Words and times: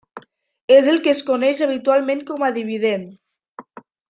És 0.77 0.87
el 0.93 0.97
que 1.07 1.11
es 1.17 1.21
coneix 1.27 1.61
habitualment 1.67 2.25
com 2.31 2.47
a 2.49 2.53
dividend. 2.59 3.15